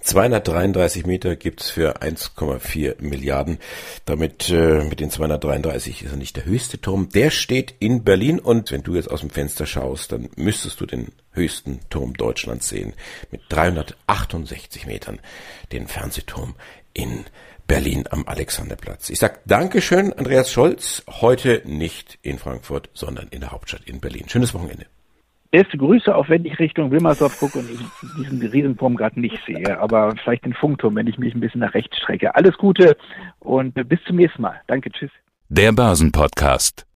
233 0.00 1.04
Meter 1.04 1.36
gibt's 1.36 1.70
für 1.70 2.02
1,4 2.02 3.02
Milliarden. 3.02 3.58
Damit 4.06 4.48
äh, 4.50 4.84
mit 4.84 5.00
den 5.00 5.10
233 5.10 6.02
ist 6.02 6.12
er 6.12 6.16
nicht 6.16 6.36
der 6.36 6.46
höchste 6.46 6.80
Turm. 6.80 7.10
Der 7.10 7.30
steht 7.30 7.74
in 7.80 8.02
Berlin 8.02 8.38
und 8.38 8.72
wenn 8.72 8.82
du 8.82 8.94
jetzt 8.94 9.10
aus 9.10 9.20
dem 9.20 9.30
Fenster 9.30 9.66
schaust, 9.66 10.12
dann 10.12 10.30
müsstest 10.36 10.80
du 10.80 10.86
den 10.86 11.12
höchsten 11.32 11.80
Turm 11.90 12.14
Deutschlands 12.14 12.68
sehen 12.68 12.94
mit 13.30 13.42
368 13.50 14.86
Metern, 14.86 15.20
den 15.72 15.86
Fernsehturm 15.86 16.54
in 16.94 17.24
Berlin 17.70 18.02
am 18.10 18.24
Alexanderplatz. 18.26 19.10
Ich 19.10 19.20
sag 19.20 19.44
Dankeschön, 19.46 20.12
Andreas 20.12 20.50
Scholz. 20.50 21.04
Heute 21.08 21.62
nicht 21.64 22.18
in 22.20 22.36
Frankfurt, 22.36 22.90
sondern 22.94 23.28
in 23.28 23.38
der 23.38 23.52
Hauptstadt 23.52 23.82
in 23.84 24.00
Berlin. 24.00 24.24
Schönes 24.28 24.52
Wochenende. 24.54 24.86
Beste 25.52 25.78
Grüße, 25.78 26.12
auch 26.12 26.28
wenn 26.28 26.44
ich 26.44 26.58
Richtung 26.58 26.90
Wilmersdorf 26.90 27.38
gucke 27.38 27.60
und 27.60 27.70
ich 27.70 27.78
diesen 28.18 28.44
Riesenturm 28.44 28.96
gerade 28.96 29.20
nicht 29.20 29.38
sehe, 29.46 29.78
aber 29.78 30.16
vielleicht 30.16 30.44
den 30.44 30.54
Funkturm, 30.54 30.96
wenn 30.96 31.06
ich 31.06 31.16
mich 31.18 31.32
ein 31.32 31.38
bisschen 31.38 31.60
nach 31.60 31.72
rechts 31.74 31.96
strecke. 31.96 32.34
Alles 32.34 32.58
Gute 32.58 32.96
und 33.38 33.74
bis 33.88 34.00
zum 34.04 34.16
nächsten 34.16 34.42
Mal. 34.42 34.60
Danke, 34.66 34.90
tschüss. 34.90 35.12
Der 35.48 35.70
Börsenpodcast. 35.70 36.84